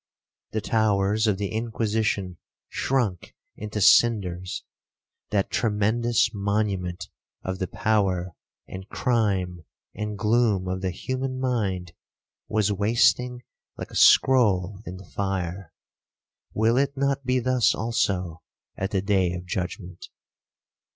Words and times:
The 0.49 0.61
towers 0.61 1.27
of 1.27 1.37
the 1.37 1.49
Inquisition 1.49 2.39
shrunk 2.69 3.35
into 3.55 3.79
cinders—that 3.81 5.51
tremendous 5.51 6.33
monument 6.33 7.07
of 7.43 7.59
the 7.59 7.67
power, 7.67 8.33
and 8.67 8.89
crime, 8.89 9.63
and 9.93 10.17
gloom 10.17 10.67
of 10.67 10.81
the 10.81 10.89
human 10.89 11.39
mind, 11.39 11.93
was 12.47 12.71
wasting 12.73 13.43
like 13.77 13.91
a 13.91 13.95
scroll 13.95 14.79
in 14.87 14.95
the 14.97 15.05
fire. 15.05 15.71
Will 16.51 16.77
it 16.77 16.97
not 16.97 17.23
be 17.23 17.37
thus 17.39 17.75
also 17.75 18.41
at 18.75 18.89
the 18.89 19.03
day 19.03 19.33
of 19.33 19.45
judgement? 19.45 20.07